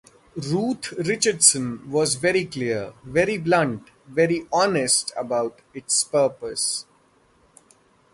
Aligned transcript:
Ruth 0.35 0.93
Richardson 0.93 1.87
was 1.91 2.15
very 2.15 2.45
clear, 2.45 2.93
very 3.03 3.37
blunt, 3.37 3.91
very 4.07 4.47
honest 4.51 5.11
about 5.15 5.59
its 5.75 6.03
purpose. 6.03 6.87